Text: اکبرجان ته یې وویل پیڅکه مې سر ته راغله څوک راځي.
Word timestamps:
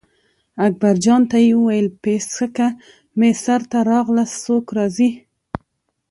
اکبرجان 0.67 1.21
ته 1.31 1.37
یې 1.45 1.51
وویل 1.57 1.87
پیڅکه 2.01 2.67
مې 3.17 3.29
سر 3.43 3.61
ته 3.71 3.79
راغله 3.91 4.25
څوک 4.43 4.65
راځي. 4.77 5.11